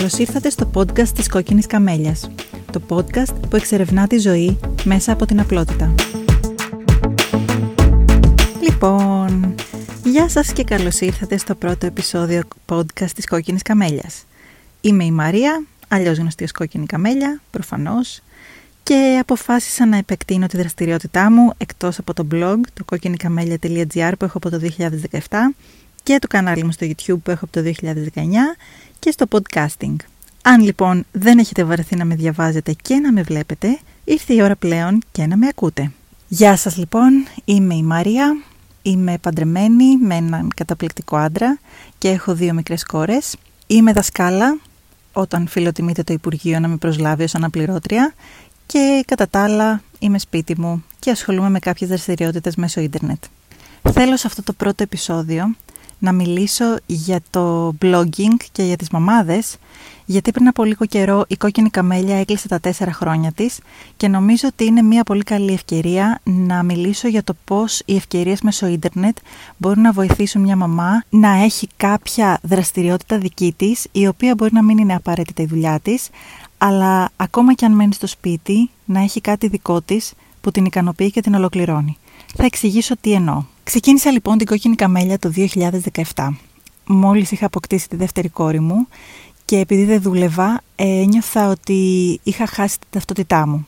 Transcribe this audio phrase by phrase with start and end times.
[0.00, 2.30] Καλώς ήρθατε στο podcast της Κόκκινης Καμέλιας.
[2.72, 5.94] Το podcast που εξερευνά τη ζωή μέσα από την απλότητα.
[8.62, 9.54] Λοιπόν,
[10.04, 14.24] γεια σας και καλώς ήρθατε στο πρώτο επεισόδιο podcast της Κόκκινης Καμέλιας.
[14.80, 18.20] Είμαι η Μαρία, αλλιώς γνωστή ως Κόκκινη Καμέλια, προφανώς,
[18.82, 24.38] και αποφάσισα να επεκτείνω τη δραστηριότητά μου εκτός από το blog, το κόκκινικαμέλια.gr που έχω
[24.38, 24.60] από το
[25.10, 25.18] 2017
[26.02, 27.72] και το κανάλι μου στο YouTube που έχω από το
[28.14, 28.20] 2019
[28.98, 29.96] και στο podcasting.
[30.42, 34.56] Αν λοιπόν δεν έχετε βαρεθεί να με διαβάζετε και να με βλέπετε, ήρθε η ώρα
[34.56, 35.92] πλέον και να με ακούτε.
[36.28, 38.42] Γεια σας λοιπόν, είμαι η Μαρία,
[38.82, 41.58] είμαι παντρεμένη με έναν καταπληκτικό άντρα
[41.98, 43.36] και έχω δύο μικρές κόρες.
[43.66, 44.58] Είμαι δασκάλα,
[45.12, 48.14] όταν φιλοτιμείτε το Υπουργείο να με προσλάβει ως αναπληρώτρια
[48.66, 53.24] και κατά τα άλλα είμαι σπίτι μου και ασχολούμαι με κάποιες δραστηριότητες μέσω ίντερνετ.
[53.92, 55.54] Θέλω σε αυτό το πρώτο επεισόδιο
[56.00, 59.56] να μιλήσω για το blogging και για τις μαμάδες,
[60.04, 63.58] γιατί πριν από λίγο καιρό η Κόκκινη Καμέλια έκλεισε τα τέσσερα χρόνια της
[63.96, 68.40] και νομίζω ότι είναι μια πολύ καλή ευκαιρία να μιλήσω για το πώς οι ευκαιρίες
[68.40, 69.16] μέσω ίντερνετ
[69.56, 74.62] μπορούν να βοηθήσουν μια μαμά να έχει κάποια δραστηριότητα δική της, η οποία μπορεί να
[74.62, 76.08] μην είναι απαραίτητα η δουλειά της,
[76.58, 81.10] αλλά ακόμα και αν μένει στο σπίτι να έχει κάτι δικό της που την ικανοποιεί
[81.10, 81.96] και την ολοκληρώνει.
[82.36, 83.44] Θα εξηγήσω τι εννοώ.
[83.70, 85.32] Ξεκίνησα λοιπόν την κόκκινη καμέλια το
[86.14, 86.28] 2017.
[86.86, 88.88] Μόλις είχα αποκτήσει τη δεύτερη κόρη μου
[89.44, 93.66] και επειδή δεν δούλευα ένιωθα ότι είχα χάσει την ταυτότητά μου.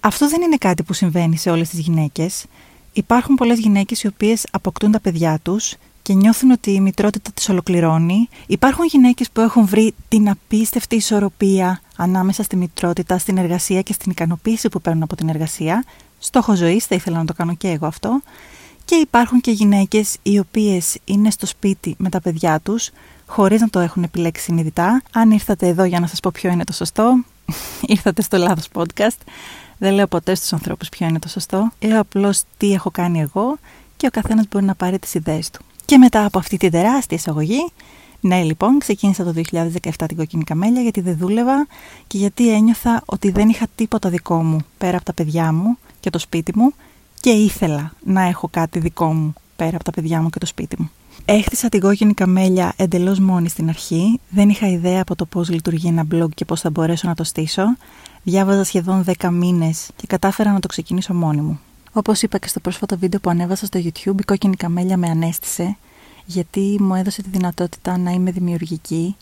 [0.00, 2.44] Αυτό δεν είναι κάτι που συμβαίνει σε όλες τις γυναίκες.
[2.92, 7.48] Υπάρχουν πολλές γυναίκες οι οποίες αποκτούν τα παιδιά τους και νιώθουν ότι η μητρότητα τις
[7.48, 8.28] ολοκληρώνει.
[8.46, 14.10] Υπάρχουν γυναίκες που έχουν βρει την απίστευτη ισορροπία ανάμεσα στη μητρότητα, στην εργασία και στην
[14.10, 15.84] ικανοποίηση που παίρνουν από την εργασία.
[16.18, 18.22] Στόχο ζωής, θα ήθελα να το κάνω και εγώ αυτό.
[18.86, 22.90] Και υπάρχουν και γυναίκες οι οποίες είναι στο σπίτι με τα παιδιά τους,
[23.26, 25.02] χωρίς να το έχουν επιλέξει συνειδητά.
[25.12, 27.24] Αν ήρθατε εδώ για να σας πω ποιο είναι το σωστό,
[27.94, 29.18] ήρθατε στο λάθος podcast.
[29.78, 31.70] Δεν λέω ποτέ στους ανθρώπους ποιο είναι το σωστό.
[31.80, 33.58] Λέω απλώς τι έχω κάνει εγώ
[33.96, 35.64] και ο καθένας μπορεί να πάρει τις ιδέες του.
[35.84, 37.72] Και μετά από αυτή τη τεράστια εισαγωγή,
[38.20, 41.66] ναι λοιπόν, ξεκίνησα το 2017 την κοκκινή καμέλια γιατί δεν δούλευα
[42.06, 46.10] και γιατί ένιωθα ότι δεν είχα τίποτα δικό μου πέρα από τα παιδιά μου και
[46.10, 46.74] το σπίτι μου
[47.26, 50.76] και ήθελα να έχω κάτι δικό μου πέρα από τα παιδιά μου και το σπίτι
[50.78, 50.90] μου.
[51.24, 54.20] Έχτισα την κόκκινη καμέλια εντελώς μόνη στην αρχή.
[54.28, 57.24] Δεν είχα ιδέα από το πώς λειτουργεί ένα blog και πώς θα μπορέσω να το
[57.24, 57.62] στήσω.
[58.22, 61.60] Διάβαζα σχεδόν 10 μήνες και κατάφερα να το ξεκινήσω μόνη μου.
[61.92, 65.76] Όπως είπα και στο πρόσφατο βίντεο που ανέβασα στο YouTube, η κόκκινη καμέλια με ανέστησε
[66.26, 69.16] γιατί μου έδωσε τη δυνατότητα να είμαι δημιουργική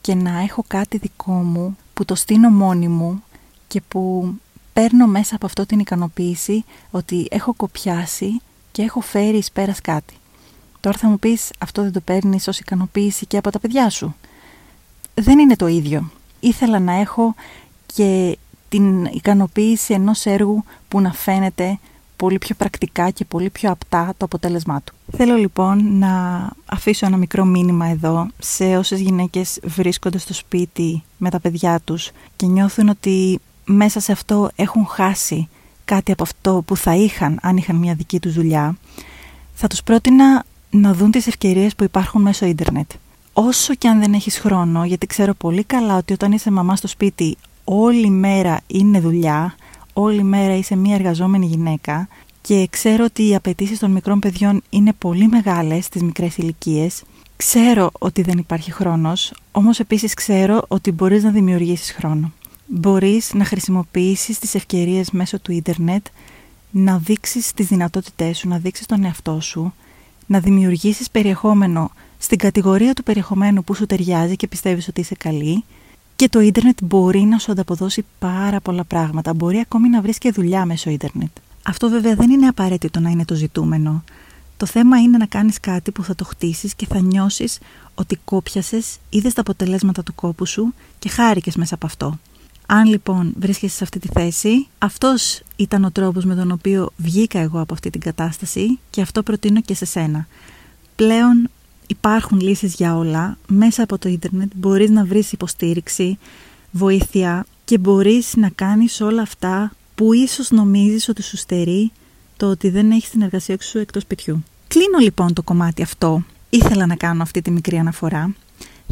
[0.00, 3.22] και να έχω κάτι δικό μου που το στείνω μόνη μου
[3.68, 4.32] και που
[4.80, 8.40] παίρνω μέσα από αυτό την ικανοποίηση ότι έχω κοπιάσει
[8.72, 10.14] και έχω φέρει εις πέρας κάτι.
[10.80, 14.14] Τώρα θα μου πεις αυτό δεν το παίρνεις ως ικανοποίηση και από τα παιδιά σου.
[15.14, 16.10] Δεν είναι το ίδιο.
[16.40, 17.34] Ήθελα να έχω
[17.86, 21.78] και την ικανοποίηση ενός έργου που να φαίνεται
[22.16, 24.94] πολύ πιο πρακτικά και πολύ πιο απτά το αποτέλεσμά του.
[25.16, 31.30] Θέλω λοιπόν να αφήσω ένα μικρό μήνυμα εδώ σε όσες γυναίκες βρίσκονται στο σπίτι με
[31.30, 35.48] τα παιδιά τους και νιώθουν ότι μέσα σε αυτό έχουν χάσει
[35.84, 38.76] κάτι από αυτό που θα είχαν αν είχαν μια δική τους δουλειά,
[39.54, 42.90] θα τους πρότεινα να δουν τις ευκαιρίες που υπάρχουν μέσω ίντερνετ.
[43.32, 46.88] Όσο και αν δεν έχεις χρόνο, γιατί ξέρω πολύ καλά ότι όταν είσαι μαμά στο
[46.88, 49.54] σπίτι όλη μέρα είναι δουλειά,
[49.92, 52.08] όλη μέρα είσαι μια εργαζόμενη γυναίκα
[52.40, 57.02] και ξέρω ότι οι απαιτήσεις των μικρών παιδιών είναι πολύ μεγάλες στις μικρές ηλικίες.
[57.36, 62.32] Ξέρω ότι δεν υπάρχει χρόνος, όμως επίσης ξέρω ότι μπορείς να δημιουργήσεις χρόνο
[62.70, 66.06] μπορείς να χρησιμοποιήσεις τις ευκαιρίες μέσω του ίντερνετ
[66.70, 69.74] να δείξεις τις δυνατότητές σου, να δείξεις τον εαυτό σου,
[70.26, 75.64] να δημιουργήσεις περιεχόμενο στην κατηγορία του περιεχομένου που σου ταιριάζει και πιστεύεις ότι είσαι καλή
[76.16, 79.34] και το ίντερνετ μπορεί να σου ανταποδώσει πάρα πολλά πράγματα.
[79.34, 81.30] Μπορεί ακόμη να βρεις και δουλειά μέσω ίντερνετ.
[81.62, 84.04] Αυτό βέβαια δεν είναι απαραίτητο να είναι το ζητούμενο.
[84.56, 87.58] Το θέμα είναι να κάνεις κάτι που θα το χτίσεις και θα νιώσεις
[87.94, 92.18] ότι κόπιασες, είδες τα αποτελέσματα του κόπου σου και χάρηκες μέσα από αυτό.
[92.72, 97.38] Αν λοιπόν βρίσκεσαι σε αυτή τη θέση, αυτός ήταν ο τρόπος με τον οποίο βγήκα
[97.38, 100.26] εγώ από αυτή την κατάσταση και αυτό προτείνω και σε σένα.
[100.96, 101.48] Πλέον
[101.86, 103.38] υπάρχουν λύσεις για όλα.
[103.46, 106.18] Μέσα από το ίντερνετ μπορείς να βρεις υποστήριξη,
[106.70, 111.92] βοήθεια και μπορείς να κάνεις όλα αυτά που ίσως νομίζεις ότι σου στερεί
[112.36, 114.44] το ότι δεν έχεις την εργασία σου εκτός σπιτιού.
[114.68, 116.22] Κλείνω λοιπόν το κομμάτι αυτό.
[116.50, 118.34] Ήθελα να κάνω αυτή τη μικρή αναφορά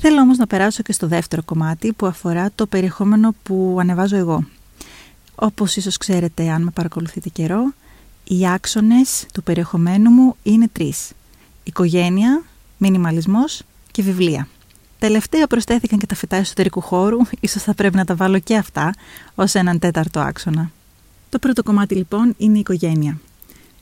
[0.00, 4.44] Θέλω όμως να περάσω και στο δεύτερο κομμάτι που αφορά το περιεχόμενο που ανεβάζω εγώ.
[5.34, 7.72] Όπως ίσως ξέρετε αν με παρακολουθείτε καιρό,
[8.24, 11.10] οι άξονες του περιεχομένου μου είναι τρεις.
[11.64, 12.42] Οικογένεια,
[12.76, 14.48] μινιμαλισμός και βιβλία.
[14.98, 18.94] Τελευταία προσθέθηκαν και τα φυτά εσωτερικού χώρου, ίσως θα πρέπει να τα βάλω και αυτά
[19.34, 20.70] ως έναν τέταρτο άξονα.
[21.28, 23.20] Το πρώτο κομμάτι λοιπόν είναι η οικογένεια.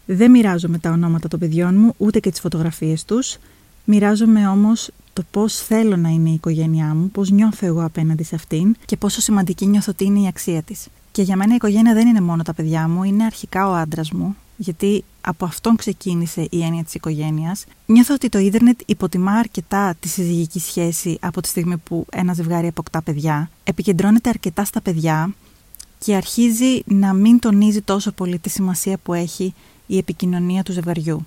[0.07, 3.39] Δεν μοιράζομαι τα ονόματα των παιδιών μου, ούτε και τις φωτογραφίες τους.
[3.85, 8.35] Μοιράζομαι όμως το πώς θέλω να είναι η οικογένειά μου, πώς νιώθω εγώ απέναντι σε
[8.35, 10.87] αυτήν και πόσο σημαντική νιώθω ότι είναι η αξία της.
[11.13, 14.11] Και για μένα η οικογένεια δεν είναι μόνο τα παιδιά μου, είναι αρχικά ο άντρας
[14.11, 17.65] μου, γιατί από αυτόν ξεκίνησε η έννοια της οικογένειας.
[17.87, 22.67] Νιώθω ότι το ίντερνετ υποτιμά αρκετά τη συζυγική σχέση από τη στιγμή που ένα ζευγάρι
[22.67, 23.51] αποκτά παιδιά.
[23.65, 25.35] Επικεντρώνεται αρκετά στα παιδιά
[25.99, 29.55] και αρχίζει να μην τονίζει τόσο πολύ τη σημασία που έχει
[29.87, 31.27] η επικοινωνία του ζευγαριού.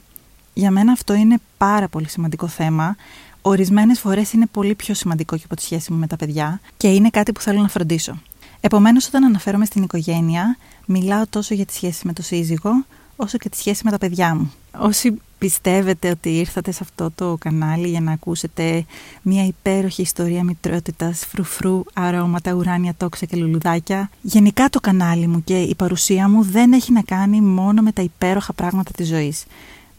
[0.54, 2.96] Για μένα αυτό είναι πάρα πολύ σημαντικό θέμα.
[3.42, 6.88] Ορισμένες φορές είναι πολύ πιο σημαντικό και από τη σχέση μου με τα παιδιά και
[6.88, 8.22] είναι κάτι που θέλω να φροντίσω.
[8.62, 12.72] Επομένως, όταν αναφέρομαι στην οικογένεια, μιλάω τόσο για τη σχέση με το σύζυγο,
[13.16, 14.52] όσο και τη σχέση με τα παιδιά μου.
[14.78, 18.86] Όσοι πιστεύετε ότι ήρθατε σε αυτό το κανάλι για να ακούσετε
[19.22, 24.10] μια υπέροχη ιστορία μητρότητας, φρουφρού, αρώματα, ουράνια, τόξα και λουλουδάκια.
[24.22, 28.02] Γενικά το κανάλι μου και η παρουσία μου δεν έχει να κάνει μόνο με τα
[28.02, 29.46] υπέροχα πράγματα της ζωής.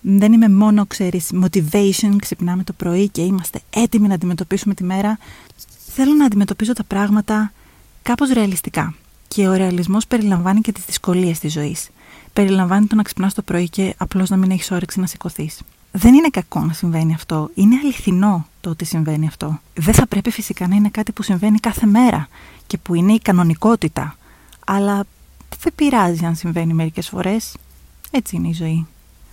[0.01, 5.19] Δεν είμαι μόνο, ξέρεις, motivation, ξυπνάμε το πρωί και είμαστε έτοιμοι να αντιμετωπίσουμε τη μέρα.
[5.87, 7.53] Θέλω να αντιμετωπίζω τα πράγματα
[8.03, 8.95] κάπως ρεαλιστικά.
[9.29, 11.89] Και ο ρεαλισμός περιλαμβάνει και τις δυσκολίες της ζωής
[12.33, 15.61] περιλαμβάνει το να ξυπνάς το πρωί και απλώς να μην έχεις όρεξη να σηκωθείς.
[15.93, 17.51] Δεν είναι κακό να συμβαίνει αυτό.
[17.55, 19.61] Είναι αληθινό το ότι συμβαίνει αυτό.
[19.75, 22.29] Δεν θα πρέπει φυσικά να είναι κάτι που συμβαίνει κάθε μέρα
[22.67, 24.17] και που είναι η κανονικότητα.
[24.67, 25.05] Αλλά
[25.61, 27.57] δεν πειράζει αν συμβαίνει μερικές φορές.
[28.11, 28.87] Έτσι είναι η ζωή.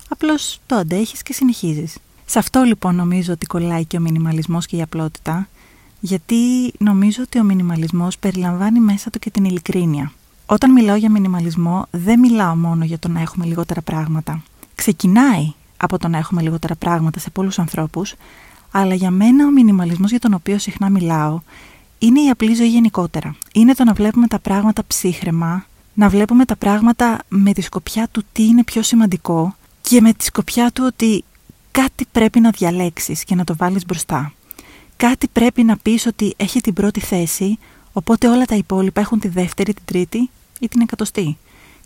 [0.08, 1.98] Απλώς το αντέχεις και συνεχίζεις.
[2.26, 5.48] Σε αυτό λοιπόν νομίζω ότι κολλάει και ο μινιμαλισμός και η απλότητα,
[6.00, 6.36] γιατί
[6.78, 10.12] νομίζω ότι ο μινιμαλισμός περιλαμβάνει μέσα του και την ειλικρίνεια.
[10.46, 14.44] Όταν μιλάω για μινιμαλισμό, δεν μιλάω μόνο για το να έχουμε λιγότερα πράγματα.
[14.76, 18.16] Ξεκινάει από το να έχουμε λιγότερα πράγματα σε πολλούς ανθρώπους,
[18.72, 21.40] αλλά για μένα ο μινιμαλισμός για τον οποίο συχνά μιλάω
[22.00, 23.36] είναι η απλή ζωή γενικότερα.
[23.54, 28.24] Είναι το να βλέπουμε τα πράγματα ψύχρεμα, να βλέπουμε τα πράγματα με τη σκοπιά του
[28.32, 29.56] τι είναι πιο σημαντικό
[29.88, 31.24] και με τη σκοπιά του ότι
[31.72, 34.34] κάτι πρέπει να διαλέξεις και να το βάλεις μπροστά.
[34.98, 37.58] Κάτι πρέπει να πεις ότι έχει την πρώτη θέση,
[37.94, 40.30] οπότε όλα τα υπόλοιπα έχουν τη δεύτερη, την τρίτη
[40.60, 41.38] ή την εκατοστή.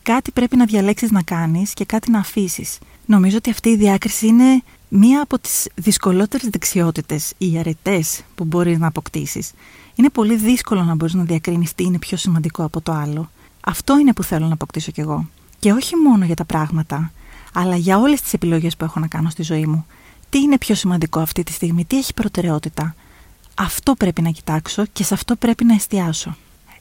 [0.01, 2.77] Κάτι πρέπει να διαλέξεις να κάνεις και κάτι να αφήσεις.
[3.05, 8.77] Νομίζω ότι αυτή η διάκριση είναι μία από τις δυσκολότερες δεξιότητες ή αρετές που μπορείς
[8.79, 9.51] να αποκτήσεις.
[9.95, 13.29] Είναι πολύ δύσκολο να μπορείς να διακρίνεις τι είναι πιο σημαντικό από το άλλο.
[13.61, 15.29] Αυτό είναι που θέλω να αποκτήσω κι εγώ.
[15.59, 17.11] Και όχι μόνο για τα πράγματα,
[17.51, 19.85] αλλά για όλες τις επιλογές που έχω να κάνω στη ζωή μου.
[20.29, 22.95] Τι είναι πιο σημαντικό αυτή τη στιγμή, τι έχει προτεραιότητα;
[23.55, 26.35] Αυτό πρέπει να κοιτάξω και σε αυτό πρέπει να εστιάσω.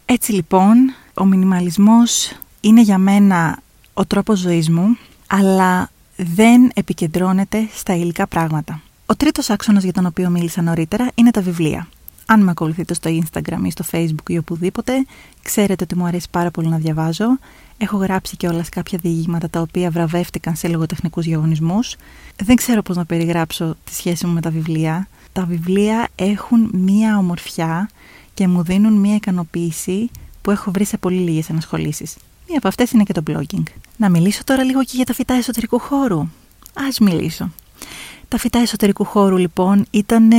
[0.04, 0.76] Έτσι λοιπόν,
[1.14, 3.62] ο μινιμαλισμός είναι για μένα
[3.94, 8.80] ο τρόπος ζωής μου, αλλά δεν επικεντρώνεται στα υλικά πράγματα.
[9.06, 11.88] Ο τρίτος άξονας για τον οποίο μίλησα νωρίτερα είναι τα βιβλία.
[12.32, 15.06] Αν με ακολουθείτε στο Instagram ή στο Facebook ή οπουδήποτε,
[15.42, 17.26] ξέρετε ότι μου αρέσει πάρα πολύ να διαβάζω.
[17.78, 21.96] Έχω γράψει και όλα κάποια διηγήματα τα οποία βραβεύτηκαν σε λογοτεχνικούς διαγωνισμούς.
[22.42, 25.08] Δεν ξέρω πώς να περιγράψω τη σχέση μου με τα βιβλία.
[25.32, 27.90] Τα βιβλία έχουν μία ομορφιά
[28.34, 30.10] και μου δίνουν μία ικανοποίηση
[30.42, 32.16] που έχω βρει σε πολύ λίγες ενασχολήσεις.
[32.48, 33.64] Μία από αυτές είναι και το blogging.
[33.96, 36.28] Να μιλήσω τώρα λίγο και για τα φυτά εσωτερικού χώρου.
[36.88, 37.50] Ας μιλήσω.
[38.28, 40.30] Τα φυτά εσωτερικού χώρου λοιπόν ήταν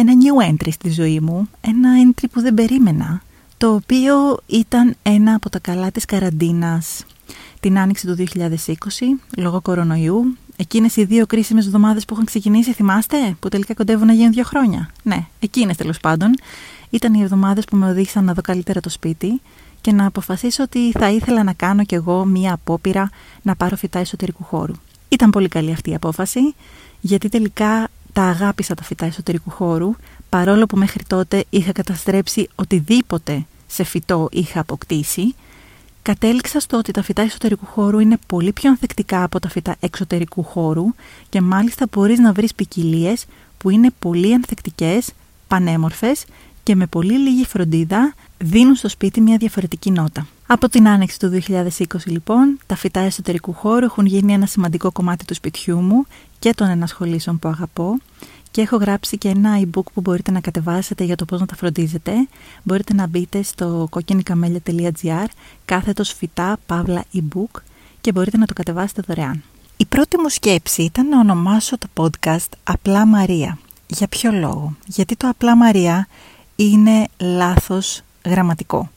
[0.00, 3.22] ένα new entry στη ζωή μου, ένα entry που δεν περίμενα,
[3.56, 7.04] το οποίο ήταν ένα από τα καλά της καραντίνας
[7.60, 8.44] την άνοιξη του 2020,
[9.36, 10.36] λόγω κορονοϊού.
[10.56, 14.44] Εκείνες οι δύο κρίσιμες εβδομάδες που είχαν ξεκινήσει, θυμάστε, που τελικά κοντεύουν να γίνουν δύο
[14.44, 14.90] χρόνια.
[15.02, 16.34] Ναι, εκείνες τέλος πάντων
[16.90, 19.40] ήταν οι εβδομάδες που με οδήγησαν να δω καλύτερα το σπίτι
[19.80, 23.10] και να αποφασίσω ότι θα ήθελα να κάνω κι εγώ μία απόπειρα
[23.42, 24.74] να πάρω φυτά εσωτερικού χώρου.
[25.08, 26.54] Ήταν πολύ καλή αυτή η απόφαση,
[27.00, 29.94] γιατί τελικά τα αγάπησα τα φυτά εσωτερικού χώρου,
[30.28, 35.34] παρόλο που μέχρι τότε είχα καταστρέψει οτιδήποτε σε φυτό είχα αποκτήσει,
[36.02, 40.42] κατέληξα στο ότι τα φυτά εσωτερικού χώρου είναι πολύ πιο ανθεκτικά από τα φυτά εξωτερικού
[40.42, 40.84] χώρου
[41.28, 43.24] και μάλιστα μπορείς να βρεις ποικιλίες
[43.58, 45.10] που είναι πολύ ανθεκτικές,
[45.48, 46.24] πανέμορφες
[46.68, 50.26] και με πολύ λίγη φροντίδα δίνουν στο σπίτι μια διαφορετική νότα.
[50.46, 55.24] Από την άνοιξη του 2020 λοιπόν, τα φυτά εσωτερικού χώρου έχουν γίνει ένα σημαντικό κομμάτι
[55.24, 56.06] του σπιτιού μου
[56.38, 57.98] και των ενασχολήσεων που αγαπώ
[58.50, 61.56] και έχω γράψει και ένα e-book που μπορείτε να κατεβάσετε για το πώς να τα
[61.56, 62.12] φροντίζετε.
[62.62, 65.26] Μπορείτε να μπείτε στο κοκκινικαμέλια.gr
[65.64, 67.60] κάθετος φυτά παύλα e-book
[68.00, 69.42] και μπορείτε να το κατεβάσετε δωρεάν.
[69.76, 73.58] Η πρώτη μου σκέψη ήταν να ονομάσω το podcast «Απλά Μαρία».
[73.86, 76.06] Για ποιο λόγο; Γιατί το «Απλά Μαρία»
[76.60, 78.90] είναι λάθος γραμματικό.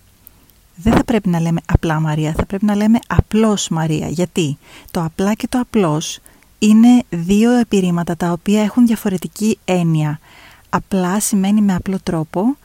[0.75, 4.07] Δεν θα πρέπει να λέμε απλά Μαρία, θα πρέπει να λέμε απλώς Μαρία.
[4.07, 4.57] Γιατί;
[4.91, 6.19] Το απλά και το απλώς
[6.59, 10.19] είναι δύο επιρρήματα τα οποία έχουν διαφορετική έννοια.
[10.69, 12.57] απλά σημαίνει με απλό τρόπο,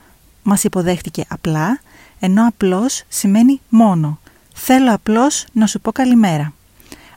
[0.43, 1.81] μας υποδέχτηκε απλά,
[2.19, 4.19] ενώ απλώς σημαίνει μόνο.
[4.55, 6.53] Θέλω απλώς να σου πω καλημέρα.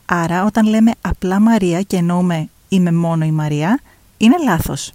[0.06, 3.80] Άρα όταν λέμε απλά Μαρία και εννοούμε είμαι μόνο η Μαρία,
[4.18, 4.94] είναι λάθος.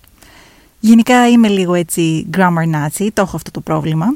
[0.85, 4.15] Γενικά είμαι λίγο έτσι grammar nazi, το έχω αυτό το πρόβλημα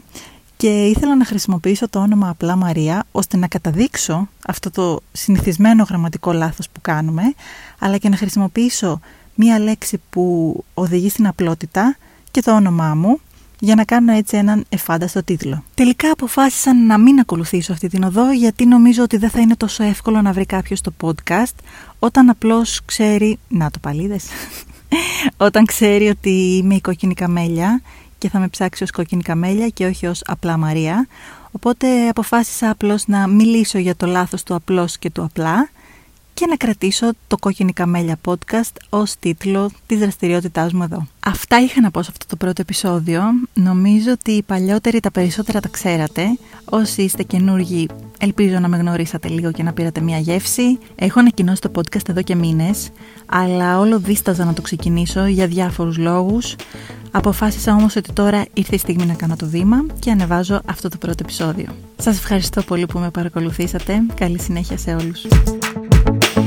[0.57, 6.33] και ήθελα να χρησιμοποιήσω το όνομα απλά Μαρία ώστε να καταδείξω αυτό το συνηθισμένο γραμματικό
[6.33, 7.23] λάθος που κάνουμε
[7.79, 9.01] αλλά και να χρησιμοποιήσω
[9.35, 11.97] μία λέξη που οδηγεί στην απλότητα
[12.31, 13.21] και το όνομά μου
[13.59, 15.65] για να κάνω έτσι έναν εφάνταστο τίτλο.
[15.75, 19.83] Τελικά αποφάσισα να μην ακολουθήσω αυτή την οδό γιατί νομίζω ότι δεν θα είναι τόσο
[19.85, 21.55] εύκολο να βρει κάποιος το podcast
[21.99, 23.39] όταν απλώς ξέρει...
[23.49, 24.25] Να το παλίδες.
[25.47, 27.83] όταν ξέρει ότι είμαι η κόκκινη καμέλια
[28.19, 31.07] και θα με ψάξει ως κόκκινη καμέλια και όχι ως απλά Μαρία.
[31.51, 35.69] Οπότε αποφάσισα απλώς να μιλήσω για το λάθος του απλώς και του απλά
[36.39, 41.07] και να κρατήσω το Κόκκινη Καμέλια podcast ως τίτλο της δραστηριότητάς μου εδώ.
[41.21, 43.23] Αυτά είχα να πω σε αυτό το πρώτο επεισόδιο.
[43.53, 46.25] Νομίζω ότι οι παλιότεροι τα περισσότερα τα ξέρατε.
[46.65, 50.79] Όσοι είστε καινούργοι, ελπίζω να με γνωρίσατε λίγο και να πήρατε μια γεύση.
[50.95, 52.91] Έχω ανακοινώσει το podcast εδώ και μήνες,
[53.27, 56.57] αλλά όλο δίσταζα να το ξεκινήσω για διάφορους λόγους.
[57.11, 60.97] Αποφάσισα όμως ότι τώρα ήρθε η στιγμή να κάνω το βήμα και ανεβάζω αυτό το
[60.97, 61.67] πρώτο επεισόδιο.
[61.97, 64.03] Σας ευχαριστώ πολύ που με παρακολουθήσατε.
[64.15, 65.27] Καλή συνέχεια σε όλους.
[66.09, 66.38] Thank you.